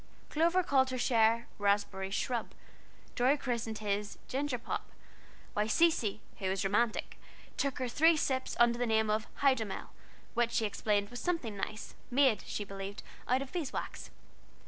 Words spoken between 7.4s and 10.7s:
took her three sips under the name of "Hydomel," which she